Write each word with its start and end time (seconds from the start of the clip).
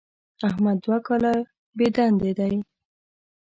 احمد 0.47 0.77
دوه 0.85 0.97
کاله 1.07 1.33
بېدندې 1.77 2.31
دی. 2.39 2.55